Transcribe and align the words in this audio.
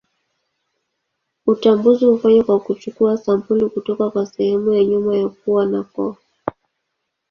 Utambuzi 1.45 2.05
hufanywa 2.05 2.43
kwa 2.45 2.59
kuchukua 2.59 3.17
sampuli 3.17 3.69
kutoka 3.69 4.09
kwa 4.09 4.25
sehemu 4.25 4.73
ya 4.73 4.83
nyuma 4.85 5.15
ya 5.17 5.27
pua 5.29 5.65
na 5.65 5.83
koo. 5.83 6.15